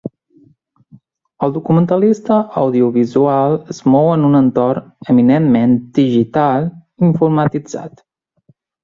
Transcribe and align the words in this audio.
El 1.47 1.51
documentalista 1.57 2.37
audiovisual 2.61 3.53
es 3.73 3.81
mou 3.95 4.09
en 4.15 4.25
un 4.31 4.39
entorn 4.39 5.11
eminentment 5.15 5.77
digital 5.99 6.67
i 6.73 7.07
informatitzat. 7.11 8.03